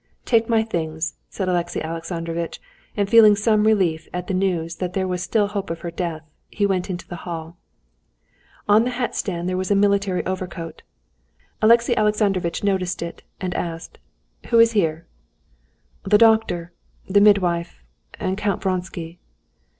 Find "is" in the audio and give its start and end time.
14.57-14.71